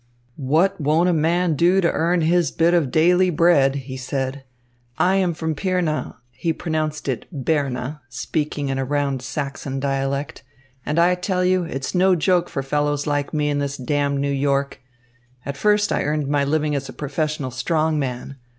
[0.37, 4.43] "What won't a man do to earn his bit of daily bread!" he said.
[4.97, 10.41] "I am from Pirna" he pronounced it "Berna," speaking in a round Saxon dialect
[10.87, 14.31] "and I tell you, it's no joke for fellows like me in this damned New
[14.31, 14.79] York.
[15.45, 18.37] At first I earned my living as a professional strong man.